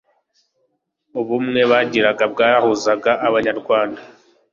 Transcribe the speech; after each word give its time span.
ubumwe 1.19 1.61
bagiraga 1.71 2.23
bwahuzaga 2.33 3.11
abanyarwanda 3.27 4.01